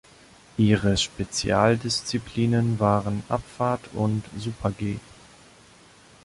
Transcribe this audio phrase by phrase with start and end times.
[0.57, 4.95] Ihre Spezialdisziplinen waren Abfahrt und Super-G.